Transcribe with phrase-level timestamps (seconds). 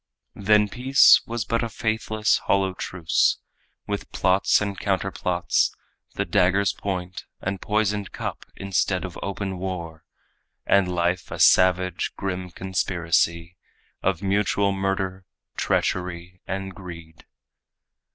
[0.33, 3.37] Then peace was but a faithless, hollow truce,
[3.85, 5.75] With plots and counter plots;
[6.15, 10.03] the dagger's point And poisoned cup instead of open war;
[10.65, 13.57] And life a savage, grim conspiracy
[14.01, 15.23] Of mutual murder,
[15.55, 17.27] treachery and greed.